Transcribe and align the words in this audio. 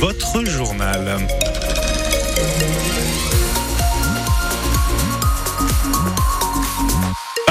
votre 0.00 0.44
journal. 0.44 1.18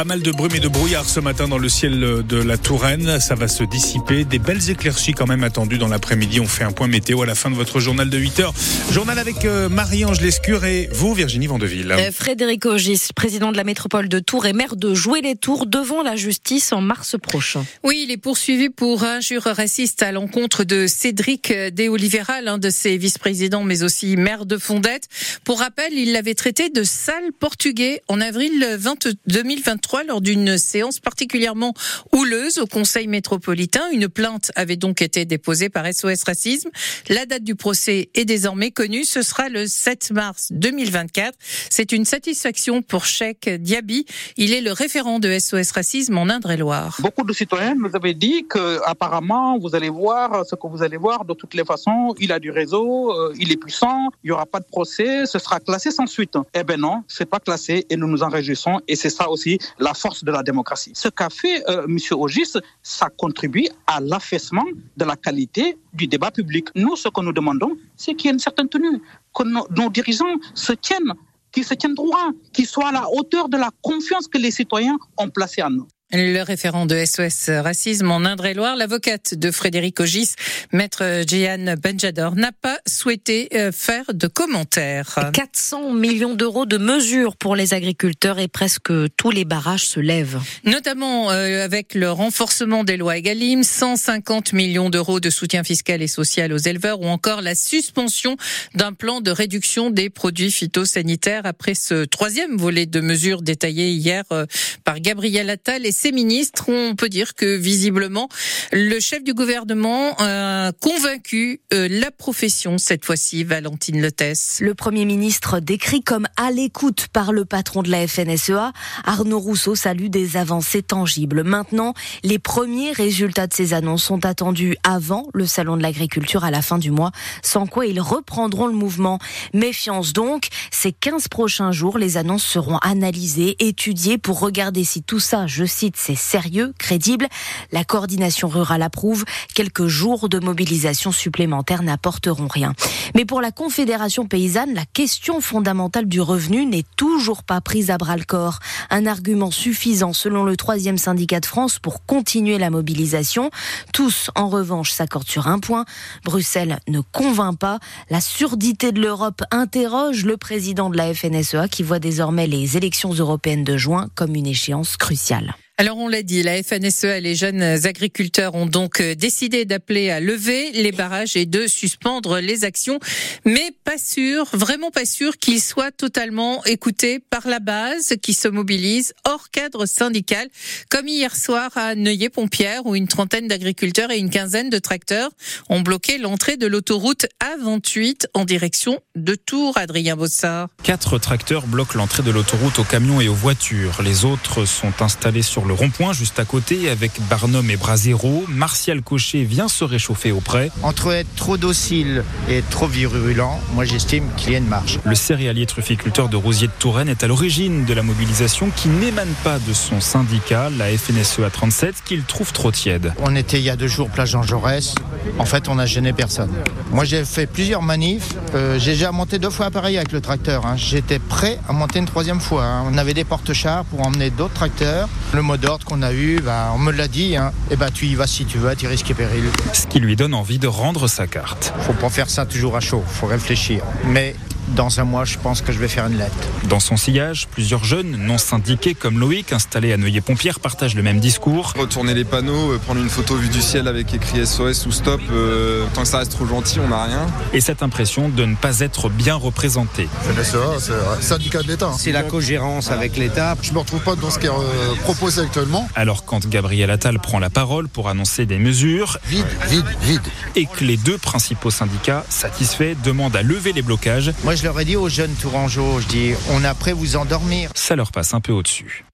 Mal 0.08 0.22
de 0.22 0.32
brume 0.32 0.55
et 0.55 0.62
de 0.62 0.70
brouillard 0.70 1.08
ce 1.10 1.20
matin 1.20 1.50
dans 1.50 1.58
le 1.58 1.68
ciel 1.68 2.00
de 2.00 2.38
la 2.42 2.58
Touraine. 2.58 3.20
Ça 3.20 3.36
va 3.36 3.50
se 3.50 3.65
dissiper. 3.65 4.24
Des 4.24 4.40
belles 4.40 4.70
éclaircies 4.70 5.12
quand 5.12 5.28
même 5.28 5.44
attendues 5.44 5.78
dans 5.78 5.90
l'après-midi. 5.90 6.40
On 6.40 6.47
fait 6.47 6.63
un 6.63 6.72
point 6.72 6.88
météo 6.88 7.24
à 7.24 7.26
la 7.26 7.36
fin 7.36 7.52
de 7.52 7.56
votre 7.56 7.81
journal 7.81 8.10
de 8.10 8.17
8 8.17 8.40
heures. 8.40 8.54
Journal 8.90 9.20
avec 9.20 9.44
euh, 9.44 9.67
Marie-Ange 9.67 10.22
Lescure 10.22 10.63
et 10.63 10.88
vous, 10.94 11.13
Virginie 11.13 11.47
Vandeville. 11.47 11.92
Euh, 11.92 12.12
Frédéric 12.13 12.65
Ogis, 12.65 13.10
président 13.13 13.51
de 13.51 13.58
la 13.58 13.65
métropole 13.65 14.08
de 14.08 14.20
Tours 14.20 14.46
et 14.46 14.54
maire 14.54 14.78
de 14.78 14.94
Jouer 14.94 15.20
les 15.20 15.35
Tours 15.35 15.65
devant 15.65 16.04
la 16.04 16.16
justice 16.16 16.71
en 16.71 16.80
mars 16.80 17.17
prochain. 17.21 17.66
Oui, 17.84 18.05
il 18.08 18.12
est 18.12 18.17
poursuivi 18.17 18.70
pour 18.70 19.03
injure 19.03 19.44
raciste 19.44 20.03
à 20.03 20.13
l'encontre 20.13 20.63
de 20.63 20.88
Cédric 20.88 21.52
De 21.52 21.89
Oliveira, 21.89 22.39
l'un 22.39 22.58
de 22.58 22.70
ses 22.70 22.95
vice-présidents, 22.95 23.63
mais 23.63 23.84
aussi 23.84 24.16
maire 24.16 24.46
de 24.46 24.58
Fondette. 24.58 25.10
Pour 25.44 25.60
rappel, 25.60 25.92
il 25.92 26.14
l'avait 26.14 26.34
traité 26.34 26.70
de 26.70 26.84
sale 26.84 27.34
portugais 27.38 28.02
en 28.08 28.22
avril 28.22 28.66
20, 28.80 29.10
2023 29.28 29.97
lors 30.04 30.22
d'une 30.22 30.58
séance 30.58 31.00
particulièrement 31.00 31.74
houleuse 32.12 32.58
au 32.58 32.66
Conseil 32.66 33.08
métropolitain. 33.08 33.84
Une 33.92 34.08
plainte 34.08 34.52
avait 34.55 34.76
donc 34.76 35.02
été 35.02 35.26
déposée 35.26 35.70
par 35.70 35.86
SOS 35.92 36.24
Racisme. 36.26 36.70
La 37.10 37.26
date 37.26 37.44
du 37.44 37.55
procès 37.55 38.10
est 38.14 38.26
désormais 38.26 38.72
connue. 38.72 39.04
Ce 39.04 39.22
sera 39.22 39.50
le 39.50 39.68
7 39.68 40.12
mars 40.12 40.48
2024. 40.52 41.38
C'est 41.70 41.91
une 41.91 42.05
satisfaction 42.05 42.82
pour 42.82 43.05
Cheikh 43.05 43.50
Diaby. 43.50 44.05
Il 44.38 44.54
est 44.54 44.62
le 44.62 44.72
référent 44.72 45.20
de 45.20 45.38
SOS 45.38 45.72
Racisme 45.72 46.18
en 46.18 46.30
Indre-et-Loire. 46.30 46.98
Beaucoup 47.00 47.24
de 47.24 47.34
citoyens 47.34 47.76
nous 47.76 47.96
avaient 47.96 48.14
dit 48.14 48.46
que 48.48 48.82
apparemment 48.86 49.58
vous 49.60 49.76
allez 49.76 49.90
voir 49.90 50.46
ce 50.46 50.55
que 50.55 50.68
vous 50.68 50.84
allez 50.84 50.98
voir. 50.98 51.26
De 51.26 51.34
toutes 51.34 51.54
les 51.54 51.66
façons, 51.66 52.14
il 52.20 52.32
a 52.32 52.40
du 52.40 52.52
réseau, 52.52 53.12
euh, 53.12 53.34
il 53.40 53.52
est 53.52 53.58
puissant, 53.58 54.10
il 54.24 54.27
y 54.27 54.32
aura 54.32 54.46
pas 54.46 54.60
de 54.60 54.66
procès, 54.66 55.26
ce 55.26 55.40
sera 55.40 55.60
classé 55.60 55.91
sans 55.91 56.08
suite. 56.08 56.38
Eh 56.54 56.64
ben 56.64 56.80
non, 56.80 57.04
c'est 57.08 57.26
pas 57.26 57.40
classé 57.40 57.86
et 57.90 57.96
nous 57.96 58.08
nous 58.08 58.24
en 58.24 58.30
réjouissons 58.30 58.80
et 58.88 58.96
c'est 58.96 59.10
ça 59.10 59.30
aussi 59.30 59.58
la 59.80 59.87
force 59.93 60.24
de 60.24 60.32
la 60.32 60.43
démocratie. 60.43 60.91
Ce 60.93 61.10
qu'a 61.10 61.30
fait 61.30 61.63
euh, 61.70 61.85
M. 61.85 61.98
Ogis, 62.12 62.54
ça 62.82 63.10
contribue 63.10 63.68
à 63.85 63.99
l'affaissement 63.99 64.66
de 64.95 65.05
la 65.05 65.16
qualité 65.16 65.77
du 65.93 66.07
débat 66.07 66.31
public. 66.31 66.69
Nous, 66.75 66.95
ce 66.95 67.09
que 67.09 67.21
nous 67.21 67.33
demandons, 67.33 67.77
c'est 67.95 68.13
qu'il 68.13 68.27
y 68.27 68.30
ait 68.30 68.33
une 68.33 68.39
certaine 68.39 68.69
tenue, 68.69 69.02
que 69.35 69.43
nos, 69.43 69.67
nos 69.69 69.89
dirigeants 69.89 70.35
se 70.53 70.73
tiennent, 70.73 71.13
qu'ils 71.52 71.65
se 71.65 71.73
tiennent 71.73 71.95
droit, 71.95 72.31
qu'ils 72.53 72.67
soient 72.67 72.89
à 72.89 72.91
la 72.91 73.09
hauteur 73.11 73.49
de 73.49 73.58
la 73.58 73.69
confiance 73.81 74.27
que 74.27 74.38
les 74.38 74.52
citoyens 74.52 74.97
ont 75.17 75.30
placée 75.30 75.63
en 75.63 75.69
nous. 75.69 75.88
Le 76.13 76.41
référent 76.41 76.86
de 76.86 77.03
SOS 77.03 77.50
Racisme 77.50 78.09
en 78.09 78.23
Indre-et-Loire, 78.23 78.77
l'avocate 78.77 79.33
de 79.33 79.52
Frédéric 79.52 80.00
Ogis, 80.00 80.36
maître 80.72 81.23
Jeanne 81.27 81.75
Benjador, 81.75 82.36
n'a 82.36 82.53
pas 82.53 82.77
souhaité 82.88 83.49
euh, 83.53 83.73
faire 83.73 84.05
de 84.14 84.27
commentaires. 84.27 85.31
400 85.33 85.91
millions 85.91 86.33
d'euros 86.33 86.66
de 86.66 86.77
mesures 86.77 87.36
pour 87.36 87.58
les 87.58 87.73
agriculteurs 87.73 88.39
et 88.39 88.47
presque 88.47 88.89
tous 89.17 89.31
les 89.31 89.44
barrages 89.44 89.86
se 89.86 89.99
lèvent. 89.99 90.39
Notamment 90.64 91.30
euh, 91.30 91.66
avec 91.66 91.94
le 91.94 92.09
renforcement 92.09 92.86
des 92.86 92.95
lois 92.95 93.17
Egalim, 93.17 93.64
150 93.64 94.53
millions 94.53 94.89
d'euros 94.89 95.19
de 95.19 95.30
soutien 95.30 95.66
fiscal 95.66 96.02
et 96.02 96.08
social 96.08 96.53
aux 96.53 96.58
éleveurs 96.58 97.02
ou 97.02 97.08
encore 97.08 97.42
la 97.42 97.53
suspension 97.53 98.38
d'un 98.75 98.94
plan 98.94 99.19
de 99.19 99.31
réduction 99.31 99.89
des 99.89 100.09
produits 100.09 100.52
phytosanitaires 100.52 101.42
après 101.44 101.73
ce 101.73 102.05
troisième 102.05 102.55
volet 102.55 102.86
de 102.86 103.02
mesures 103.02 103.42
détaillées 103.42 103.92
hier 103.92 104.23
euh, 104.31 104.45
par 104.86 105.02
Gabriel 105.02 105.49
Attal 105.49 105.86
et 105.86 105.96
ces 105.97 106.11
ministres, 106.11 106.65
on 106.69 106.95
peut 106.95 107.09
dire 107.09 107.33
que 107.33 107.57
visiblement, 107.57 108.29
le 108.71 108.99
chef 108.99 109.23
du 109.23 109.33
gouvernement 109.33 110.15
a 110.19 110.71
convaincu 110.79 111.61
euh, 111.73 111.87
la 111.89 112.11
profession 112.11 112.77
cette 112.77 113.03
fois-ci, 113.03 113.43
Valentine 113.43 113.99
Lettès. 113.99 114.59
Le 114.59 114.75
Premier 114.75 115.05
ministre 115.05 115.59
décrit 115.59 116.01
comme 116.01 116.27
à 116.37 116.51
l'écoute 116.51 117.07
par 117.11 117.33
le 117.33 117.45
patron 117.45 117.81
de 117.81 117.89
la 117.89 118.07
FNSEA, 118.07 118.73
Arnaud 119.05 119.39
Rousseau 119.39 119.73
salue 119.73 120.07
des 120.07 120.37
avancées 120.37 120.83
tangibles. 120.83 121.43
Maintenant, 121.43 121.95
les 122.23 122.37
premiers 122.37 122.91
résultats 122.91 123.47
de 123.47 123.53
ces 123.53 123.73
annonces 123.73 124.03
sont 124.03 124.23
attendus 124.23 124.77
avant 124.83 125.27
le 125.33 125.47
salon 125.47 125.77
de 125.77 125.81
l'agriculture 125.81 126.43
à 126.43 126.52
la 126.52 126.61
fin 126.61 126.77
du 126.77 126.91
mois, 126.91 127.11
sans 127.41 127.65
quoi 127.65 127.87
ils 127.87 127.99
reprendront 127.99 128.68
le 128.68 128.74
mouvement. 128.74 129.18
Méfiance 129.53 130.13
donc, 130.13 130.50
ces 130.69 130.91
15 130.91 131.28
prochains 131.28 131.72
jours, 131.72 131.97
les 131.97 132.18
annonces 132.18 132.46
seront 132.46 132.78
analysées, 132.78 133.56
étudiées 133.59 134.19
pour 134.19 134.40
regarder 134.40 134.84
si 134.84 135.02
tout 135.02 135.19
ça, 135.19 135.47
je 135.47 135.66
cite, 135.66 135.87
c'est 135.96 136.16
sérieux, 136.16 136.74
crédible. 136.78 137.28
La 137.72 137.84
coordination 137.84 138.48
rurale 138.48 138.81
approuve. 138.81 139.25
Quelques 139.53 139.88
jours 139.88 140.30
de 140.30 140.40
mobilisation 140.40 141.12
supplémentaire 141.12 141.84
n'apporteront 141.84 142.48
rien. 142.48 142.74
Mais 143.16 143.25
pour 143.25 143.42
la 143.42 143.52
Confédération 143.52 144.25
paysanne, 144.25 144.74
la 144.74 144.86
question 144.86 145.42
fondamentale 145.42 146.08
du 146.08 146.22
revenu 146.22 146.66
n'est 146.66 146.86
toujours 146.98 147.44
pas 147.44 147.62
prise 147.62 147.90
à 147.90 147.98
bras 147.98 148.18
le 148.18 148.25
corps. 148.25 148.59
Un 148.90 149.06
argument 149.06 149.52
suffisant 149.52 150.14
selon 150.14 150.44
le 150.44 150.58
troisième 150.58 150.98
syndicat 150.98 151.40
de 151.40 151.46
France 151.46 151.80
pour 151.80 152.06
continuer 152.06 152.58
la 152.58 152.69
mobilisation. 152.69 153.50
Tous, 153.94 154.31
en 154.36 154.50
revanche, 154.50 154.92
s'accordent 154.92 155.30
sur 155.30 155.48
un 155.48 155.59
point. 155.59 155.86
Bruxelles 156.24 156.80
ne 156.88 157.00
convainc 157.00 157.58
pas. 157.58 157.80
La 158.09 158.22
surdité 158.22 158.92
de 158.92 159.02
l'Europe 159.02 159.44
interroge 159.52 160.25
le 160.25 160.38
président 160.38 160.90
de 160.90 160.98
la 160.98 161.14
FNSEA 161.14 161.68
qui 161.68 161.84
voit 161.84 162.00
désormais 162.00 162.48
les 162.48 162.78
élections 162.78 163.14
européennes 163.14 163.64
de 163.64 163.78
juin 163.78 164.09
comme 164.16 164.36
une 164.36 164.48
échéance 164.48 164.98
cruciale. 164.98 165.56
Alors 165.80 166.00
on 166.00 166.08
l'a 166.08 166.24
dit, 166.24 166.42
la 166.42 166.64
FNSEA 166.64 167.20
et 167.20 167.22
les 167.22 167.36
jeunes 167.36 167.62
agriculteurs 167.62 168.56
ont 168.56 168.66
donc 168.66 169.00
euh, 169.00 169.14
décidé 169.14 169.64
d'appeler 169.64 170.10
à 170.10 170.20
lever 170.20 170.72
les 170.72 170.92
barrages 170.92 171.36
et 171.36 171.46
de 171.46 171.68
suspendre 171.68 172.40
les 172.40 172.66
actions, 172.66 173.00
mais 173.46 173.70
pas 173.84 174.00
sûr, 174.00 174.48
vraiment 174.54 174.90
pas 174.90 175.06
sûr 175.06 175.38
qu'ils 175.38 175.62
soient 175.62 175.92
totalement 175.92 176.66
écoutés 176.66 177.20
par 177.20 177.48
la 177.48 177.60
base 177.60 178.16
qui 178.24 178.34
se 178.34 178.48
mobilise 178.48 179.14
hors 179.24 179.52
cadre 179.52 179.86
syndical, 179.86 180.48
comme 180.90 181.08
hier 181.08 181.36
soir 181.36 181.70
à 181.76 181.94
Neuilly-Pompière 181.94 182.88
où 182.88 182.96
une 182.96 183.08
trentaine 183.08 183.48
d'agriculteurs 183.48 184.10
et 184.10 184.18
une 184.18 184.32
quinzaine 184.32 184.72
de 184.72 184.80
tracteurs 184.80 185.30
ont 185.70 185.82
bloqué 185.82 186.18
l'entrée 186.18 186.58
de 186.58 186.66
l'autoroute 186.66 187.28
A28 187.40 188.26
en 188.34 188.46
direction 188.46 189.00
de 189.16 189.36
Tours, 189.36 189.78
Adrien 189.78 190.16
Bossard. 190.16 190.70
Quatre 190.82 191.20
tracteurs 191.20 191.68
bloquent 191.68 192.00
l'entrée 192.00 192.24
de 192.24 192.32
l'autoroute 192.32 192.80
aux 192.80 192.84
camions 192.84 193.22
et 193.22 193.28
aux 193.28 193.36
voitures. 193.36 194.02
Les 194.02 194.26
autres 194.26 194.66
sont 194.66 195.04
installés 195.04 195.44
sur 195.44 195.67
le 195.68 195.74
rond-point 195.74 196.14
juste 196.14 196.40
à 196.40 196.46
côté 196.46 196.90
avec 196.90 197.12
Barnum 197.30 197.70
et 197.70 197.78
Brasero. 197.78 198.46
Martial 198.48 199.02
Cochet 199.02 199.44
vient 199.44 199.68
se 199.68 199.84
réchauffer 199.84 200.32
auprès. 200.32 200.72
Entre 200.84 201.14
être 201.14 201.34
trop 201.36 201.58
docile 201.58 202.24
et 202.50 202.58
être 202.58 202.70
trop 202.70 202.88
virulent, 202.88 203.60
moi 203.74 203.86
j'estime 203.86 204.24
qu'il 204.38 204.54
y 204.54 204.56
a 204.56 204.60
une 204.60 204.68
marge. 204.68 205.00
Le 205.04 205.16
céréalier 205.16 205.66
trufficulteur 205.66 206.30
de 206.30 206.38
Rosier 206.38 206.68
de 206.68 206.74
Touraine 206.80 207.10
est 207.10 207.24
à 207.24 207.28
l'origine 207.28 207.86
de 207.86 207.94
la 207.94 208.04
mobilisation 208.04 208.70
qui 208.76 208.88
n'émane 208.88 209.34
pas 209.44 209.60
de 209.60 209.74
son 209.74 210.00
syndicat, 210.02 210.70
la 210.78 210.88
FNSEA 210.98 211.50
37, 211.50 211.96
qu'il 212.06 212.24
trouve 212.24 212.54
trop 212.54 212.72
tiède. 212.72 213.14
On 213.22 213.36
était 213.36 213.60
il 213.60 213.64
y 213.64 213.70
a 213.70 213.76
deux 213.76 213.88
jours 213.88 214.10
place 214.10 214.30
Jean 214.30 214.44
Jaurès. 214.44 214.96
En 215.40 215.46
fait, 215.46 215.68
on 215.68 215.76
n'a 215.76 215.86
gêné 215.86 216.14
personne. 216.14 216.52
Moi, 216.92 217.04
j'ai 217.04 217.26
fait 217.26 217.48
plusieurs 217.48 217.82
manifs. 217.82 218.34
Euh, 218.56 218.80
j'ai 218.80 218.92
déjà 218.92 219.12
monté 219.12 219.40
deux 219.40 219.50
fois 219.50 219.72
pareil 219.72 219.98
avec 219.98 220.12
le 220.12 220.22
tracteur. 220.22 220.66
Hein. 220.66 220.76
J'étais 220.78 221.20
prêt 221.20 221.60
à 221.68 221.74
monter 221.74 222.00
une 222.00 222.06
troisième 222.06 222.40
fois. 222.40 222.64
Hein. 222.64 222.84
On 222.92 222.98
avait 222.98 223.14
des 223.14 223.24
porte-chars 223.24 223.86
pour 223.86 224.06
emmener 224.06 224.30
d'autres 224.30 224.54
tracteurs. 224.54 225.10
Le 225.34 225.42
mot 225.57 225.68
d'ordre 225.68 225.85
qu'on 225.85 226.01
a 226.01 226.13
eu, 226.13 226.40
bah, 226.40 226.72
on 226.73 226.79
me 226.79 226.91
l'a 226.91 227.07
dit. 227.07 227.35
Hein. 227.35 227.51
Et 227.72 227.75
bah, 227.75 227.90
tu 227.94 228.06
y 228.06 228.16
vas 228.16 228.28
si 228.28 228.45
tu 228.45 228.57
veux, 228.57 228.75
tes 228.75 228.88
risques 228.88 229.09
et 229.12 229.13
périls. 229.13 229.50
Ce 229.73 229.88
qui 229.88 230.00
lui 230.00 230.16
donne 230.16 230.34
envie 230.34 230.59
de 230.59 230.68
rendre 230.68 231.07
sa 231.07 231.28
carte. 231.28 231.73
Faut 231.81 231.94
pas 231.94 232.09
faire 232.09 232.29
ça 232.29 232.45
toujours 232.45 232.75
à 232.75 232.79
chaud. 232.79 233.03
Faut 233.06 233.28
réfléchir. 233.28 233.84
Mais 234.06 234.35
dans 234.70 235.00
un 235.00 235.04
mois, 235.04 235.26
je 235.26 235.38
pense 235.38 235.62
que 235.62 235.72
je 235.72 235.80
vais 235.80 235.88
faire 235.88 236.08
une 236.08 236.18
lettre. 236.18 236.34
Dans 236.70 236.80
son 236.80 236.98
sillage, 236.98 237.48
plusieurs 237.50 237.84
jeunes 237.84 238.16
non 238.18 238.38
syndiqués 238.38 238.94
comme 238.96 239.20
Loïc, 239.20 239.54
installés 239.54 239.94
à 239.94 239.98
Neuilly-Pompière, 239.98 240.60
partagent 240.60 240.96
le 240.96 241.04
même 241.04 241.20
discours. 241.20 241.74
Retourner 241.78 242.14
les 242.14 242.26
panneaux, 242.26 242.72
euh, 242.74 242.78
prendre 242.78 243.02
une 243.02 243.10
photo 243.10 243.36
vue 243.36 243.50
du 243.50 243.62
ciel 243.62 243.88
avec 243.88 244.14
écrit 244.14 244.46
SOS 244.46 244.86
ou 244.86 244.92
stop, 244.92 245.22
euh, 245.32 245.86
tant 245.94 246.02
que 246.02 246.08
ça 246.08 246.20
reste 246.20 246.32
trop 246.32 246.46
gentil, 246.46 246.80
on 246.80 246.90
n'a 246.90 247.04
rien. 247.06 247.28
Et 247.54 247.62
cette 247.62 247.82
impression 247.84 248.30
de 248.30 248.46
ne 248.46 248.56
pas 248.56 248.80
être 248.81 249.10
bien 249.10 249.36
représenté. 249.36 250.08
C'est 250.44 250.58
un 250.58 251.22
syndicat 251.22 251.63
de 251.63 251.68
l'État. 251.68 251.92
C'est 251.98 252.12
la 252.12 252.24
cogérance 252.24 252.92
avec 252.92 253.18
l'État. 253.18 253.56
Je 253.62 253.72
me 253.74 253.80
retrouve 253.80 254.02
pas 254.02 254.16
dans 254.16 254.30
ce 254.30 254.40
qui 254.40 254.48
est 254.48 254.50
euh, 254.50 254.96
proposé 255.04 255.42
actuellement. 255.42 255.88
Alors 255.96 256.25
quand 256.25 256.46
Gabriel 256.48 256.92
Attal 256.92 257.20
prend 257.20 257.40
la 257.40 257.50
parole 257.50 257.88
pour 257.88 258.10
annoncer 258.10 258.46
des 258.46 258.58
mesures, 258.58 259.18
Vide, 259.28 259.46
vide, 259.70 259.86
vide. 260.02 260.22
et 260.56 260.66
que 260.66 260.84
les 260.84 260.98
deux 260.98 261.18
principaux 261.18 261.72
syndicats, 261.72 262.25
satisfaits, 262.30 262.96
demandent 263.04 263.36
à 263.36 263.42
lever 263.42 263.74
les 263.74 263.81
blocages, 263.81 264.31
Moi, 264.44 264.56
je 264.57 264.63
leur 264.63 264.80
ai 264.80 264.86
dit 264.86 264.95
aux 264.95 265.07
jeunes 265.07 265.36
Tourangeaux, 265.36 266.00
je 266.00 266.07
dis, 266.07 266.33
on 266.51 266.63
a 266.63 266.74
prêt 266.74 266.92
vous 266.92 267.15
endormir. 267.15 267.69
ça 267.75 267.95
leur 267.95 268.12
passe 268.12 268.33
un 268.33 268.42
peu 268.42 268.51
au-dessus. 268.51 269.06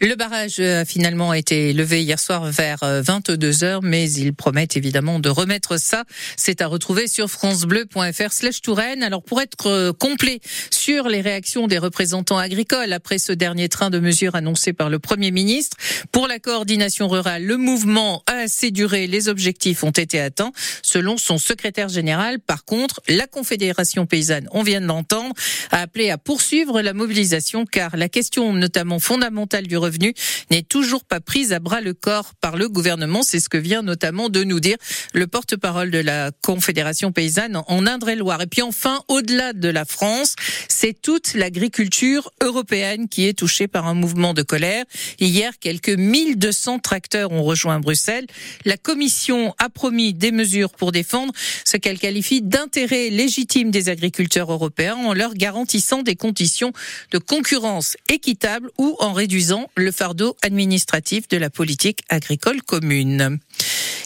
Le 0.00 0.14
barrage 0.14 0.60
a 0.60 0.84
finalement 0.84 1.34
été 1.34 1.72
levé 1.72 2.02
hier 2.02 2.18
soir 2.18 2.44
vers 2.44 2.80
22 2.82 3.64
heures, 3.64 3.82
mais 3.82 4.10
ils 4.10 4.34
promettent 4.34 4.76
évidemment 4.76 5.18
de 5.18 5.28
remettre 5.28 5.78
ça. 5.78 6.04
C'est 6.36 6.60
à 6.62 6.66
retrouver 6.66 7.08
sur 7.08 7.30
francebleu.fr 7.30 8.32
slash 8.32 8.60
Touraine. 8.62 9.02
Alors 9.02 9.22
pour 9.22 9.40
être 9.40 9.92
complet 9.92 10.40
sur 10.70 11.08
les 11.08 11.20
réactions 11.20 11.66
des 11.66 11.78
représentants 11.78 12.38
agricoles 12.38 12.92
après 12.92 13.18
ce 13.18 13.32
dernier 13.32 13.68
train 13.68 13.90
de 13.90 13.98
mesures 13.98 14.34
annoncé 14.34 14.72
par 14.72 14.90
le 14.90 14.98
Premier 14.98 15.30
ministre, 15.30 15.76
pour 16.12 16.26
la 16.26 16.38
coordination 16.38 17.08
rurale, 17.08 17.44
le 17.44 17.56
mouvement 17.56 18.22
a 18.26 18.34
assez 18.34 18.70
duré, 18.70 19.06
les 19.06 19.28
objectifs 19.28 19.84
ont 19.84 19.90
été 19.90 20.20
atteints, 20.20 20.52
selon 20.82 21.16
son 21.16 21.38
secrétaire 21.38 21.88
général. 21.88 22.40
Par 22.40 22.64
contre, 22.64 23.00
la 23.08 23.26
Confédération 23.26 24.06
paysanne, 24.06 24.48
on 24.52 24.62
vient 24.62 24.80
de 24.80 24.86
l'entendre, 24.86 25.34
a 25.70 25.80
appelé 25.80 26.10
à 26.10 26.18
poursuivre 26.18 26.80
la 26.82 26.92
mobilisation 26.92 27.64
car 27.66 27.96
la 27.96 28.08
question 28.08 28.52
notamment 28.52 28.98
fondamentale 28.98 29.49
du 29.58 29.76
revenu 29.76 30.14
n'est 30.50 30.62
toujours 30.62 31.04
pas 31.04 31.20
prise 31.20 31.52
à 31.52 31.58
bras 31.58 31.80
le 31.80 31.92
corps 31.92 32.34
par 32.40 32.56
le 32.56 32.68
gouvernement. 32.68 33.22
C'est 33.22 33.40
ce 33.40 33.48
que 33.48 33.58
vient 33.58 33.82
notamment 33.82 34.28
de 34.28 34.44
nous 34.44 34.60
dire 34.60 34.76
le 35.12 35.26
porte-parole 35.26 35.90
de 35.90 35.98
la 35.98 36.30
Confédération 36.42 37.10
paysanne 37.10 37.60
en 37.66 37.86
Indre-et-Loire. 37.86 38.42
Et 38.42 38.46
puis 38.46 38.62
enfin, 38.62 39.00
au-delà 39.08 39.52
de 39.52 39.68
la 39.68 39.84
France, 39.84 40.36
c'est 40.68 41.00
toute 41.00 41.34
l'agriculture 41.34 42.30
européenne 42.40 43.08
qui 43.08 43.26
est 43.26 43.36
touchée 43.36 43.66
par 43.66 43.86
un 43.86 43.94
mouvement 43.94 44.34
de 44.34 44.42
colère. 44.42 44.84
Hier, 45.18 45.58
quelques 45.58 45.90
1200 45.90 46.78
tracteurs 46.78 47.32
ont 47.32 47.42
rejoint 47.42 47.80
Bruxelles. 47.80 48.26
La 48.64 48.76
Commission 48.76 49.54
a 49.58 49.68
promis 49.68 50.14
des 50.14 50.30
mesures 50.30 50.70
pour 50.70 50.92
défendre 50.92 51.32
ce 51.64 51.76
qu'elle 51.76 51.98
qualifie 51.98 52.40
d'intérêt 52.40 53.10
légitime 53.10 53.70
des 53.70 53.88
agriculteurs 53.88 54.52
européens 54.52 54.96
en 54.96 55.12
leur 55.12 55.34
garantissant 55.34 56.02
des 56.02 56.14
conditions 56.14 56.72
de 57.10 57.18
concurrence 57.18 57.96
équitables 58.08 58.70
ou 58.78 58.96
en 59.00 59.12
réduisant 59.12 59.39
le 59.74 59.90
fardeau 59.90 60.36
administratif 60.42 61.26
de 61.28 61.38
la 61.38 61.48
politique 61.48 62.00
agricole 62.10 62.60
commune. 62.62 63.38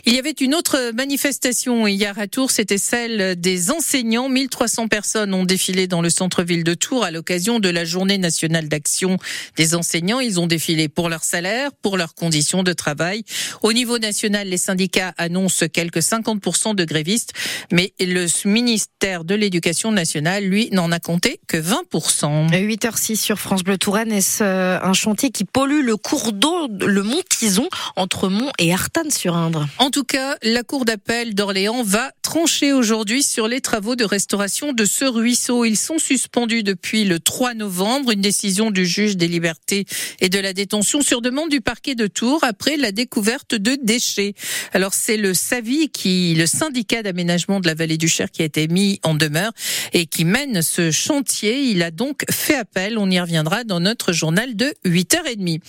Il 0.06 0.12
y 0.12 0.18
avait 0.18 0.32
une 0.32 0.54
autre 0.54 0.92
manifestation 0.94 1.86
hier 1.86 2.18
à 2.18 2.26
Tours, 2.26 2.50
c'était 2.50 2.76
celle 2.76 3.40
des 3.40 3.70
enseignants. 3.70 4.28
1300 4.28 4.88
personnes 4.88 5.32
ont 5.32 5.44
défilé 5.44 5.86
dans 5.86 6.02
le 6.02 6.10
centre-ville 6.10 6.62
de 6.62 6.74
Tours 6.74 7.04
à 7.04 7.10
l'occasion 7.10 7.58
de 7.58 7.70
la 7.70 7.86
journée 7.86 8.18
nationale 8.18 8.68
d'action 8.68 9.16
des 9.56 9.74
enseignants. 9.74 10.20
Ils 10.20 10.38
ont 10.38 10.46
défilé 10.46 10.90
pour 10.90 11.08
leur 11.08 11.24
salaire, 11.24 11.70
pour 11.80 11.96
leurs 11.96 12.14
conditions 12.14 12.62
de 12.62 12.74
travail. 12.74 13.24
Au 13.62 13.72
niveau 13.72 13.98
national, 13.98 14.46
les 14.48 14.58
syndicats 14.58 15.14
annoncent 15.16 15.68
quelques 15.68 16.00
50% 16.00 16.74
de 16.74 16.84
grévistes, 16.84 17.32
mais 17.72 17.94
le 17.98 18.26
ministère 18.46 19.24
de 19.24 19.34
l'Éducation 19.34 19.90
nationale, 19.90 20.44
lui, 20.44 20.68
n'en 20.70 20.92
a 20.92 21.00
compté 21.00 21.40
que 21.48 21.56
20%. 21.56 22.50
8h06 22.50 23.16
sur 23.16 23.38
France 23.38 23.64
Bleu 23.64 23.78
Touraine, 23.78 24.12
est-ce 24.12 24.44
euh, 24.44 24.78
un 24.82 24.92
chantier 24.92 25.30
qui 25.30 25.46
pollue 25.46 25.82
le 25.82 25.96
cours 25.96 26.34
d'eau, 26.34 26.68
le 26.68 27.02
Mont 27.02 27.22
Tison, 27.30 27.70
entre 27.96 28.28
Mont 28.28 28.50
et 28.58 28.70
Artanne-sur-Indre 28.70 29.66
tout 29.94 30.02
cas, 30.02 30.36
la 30.42 30.64
Cour 30.64 30.84
d'appel 30.84 31.36
d'Orléans 31.36 31.84
va 31.84 32.10
trancher 32.34 32.72
aujourd'hui 32.72 33.22
sur 33.22 33.46
les 33.46 33.60
travaux 33.60 33.94
de 33.94 34.04
restauration 34.04 34.72
de 34.72 34.84
ce 34.84 35.04
ruisseau. 35.04 35.64
Ils 35.64 35.76
sont 35.76 36.00
suspendus 36.00 36.64
depuis 36.64 37.04
le 37.04 37.20
3 37.20 37.54
novembre, 37.54 38.10
une 38.10 38.22
décision 38.22 38.72
du 38.72 38.86
juge 38.86 39.16
des 39.16 39.28
libertés 39.28 39.86
et 40.20 40.28
de 40.28 40.40
la 40.40 40.52
détention 40.52 41.00
sur 41.00 41.22
demande 41.22 41.48
du 41.48 41.60
parquet 41.60 41.94
de 41.94 42.08
Tours 42.08 42.42
après 42.42 42.76
la 42.76 42.90
découverte 42.90 43.54
de 43.54 43.78
déchets. 43.80 44.34
Alors 44.72 44.94
c'est 44.94 45.16
le 45.16 45.32
SAVI 45.32 45.90
qui, 45.90 46.34
le 46.34 46.46
syndicat 46.46 47.04
d'aménagement 47.04 47.60
de 47.60 47.68
la 47.68 47.74
vallée 47.74 47.98
du 47.98 48.08
Cher 48.08 48.28
qui 48.32 48.42
a 48.42 48.46
été 48.46 48.66
mis 48.66 48.98
en 49.04 49.14
demeure 49.14 49.52
et 49.92 50.06
qui 50.06 50.24
mène 50.24 50.60
ce 50.60 50.90
chantier. 50.90 51.62
Il 51.62 51.84
a 51.84 51.92
donc 51.92 52.24
fait 52.32 52.56
appel. 52.56 52.98
On 52.98 53.08
y 53.12 53.20
reviendra 53.20 53.62
dans 53.62 53.78
notre 53.78 54.12
journal 54.12 54.56
de 54.56 54.74
8h30. 54.84 55.60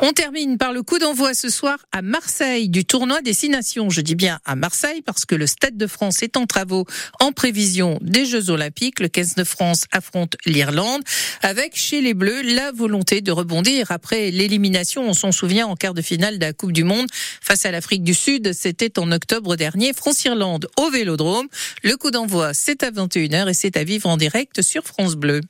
On 0.00 0.12
termine 0.12 0.58
par 0.58 0.72
le 0.72 0.82
coup 0.82 0.98
d'envoi 0.98 1.32
ce 1.34 1.48
soir 1.48 1.78
à 1.92 2.02
Marseille 2.02 2.68
du 2.68 2.84
tournoi 2.84 3.22
Destination 3.22 3.88
je 3.88 4.00
dis 4.00 4.16
bien 4.16 4.40
à 4.44 4.56
Marseille, 4.56 5.00
parce 5.02 5.24
que 5.24 5.36
le 5.36 5.46
Stade 5.46 5.76
de 5.76 5.86
France 6.08 6.22
est 6.22 6.38
en 6.38 6.46
travaux 6.46 6.86
en 7.20 7.32
prévision 7.32 7.98
des 8.00 8.24
Jeux 8.24 8.48
Olympiques. 8.48 8.98
Le 9.00 9.08
15 9.08 9.34
de 9.34 9.44
France 9.44 9.84
affronte 9.92 10.38
l'Irlande, 10.46 11.02
avec 11.42 11.76
chez 11.76 12.00
les 12.00 12.14
Bleus 12.14 12.40
la 12.54 12.72
volonté 12.72 13.20
de 13.20 13.30
rebondir 13.30 13.90
après 13.90 14.30
l'élimination, 14.30 15.06
on 15.06 15.12
s'en 15.12 15.32
souvient, 15.32 15.66
en 15.66 15.76
quart 15.76 15.92
de 15.92 16.00
finale 16.00 16.38
de 16.38 16.46
la 16.46 16.54
Coupe 16.54 16.72
du 16.72 16.82
Monde 16.82 17.08
face 17.42 17.66
à 17.66 17.70
l'Afrique 17.70 18.04
du 18.04 18.14
Sud. 18.14 18.54
C'était 18.54 18.98
en 18.98 19.12
octobre 19.12 19.54
dernier, 19.56 19.92
France-Irlande 19.92 20.68
au 20.78 20.88
Vélodrome. 20.88 21.46
Le 21.82 21.94
coup 21.98 22.10
d'envoi, 22.10 22.54
c'est 22.54 22.82
à 22.84 22.90
21h 22.90 23.50
et 23.50 23.52
c'est 23.52 23.76
à 23.76 23.84
vivre 23.84 24.08
en 24.08 24.16
direct 24.16 24.62
sur 24.62 24.84
France 24.84 25.14
Bleu. 25.14 25.42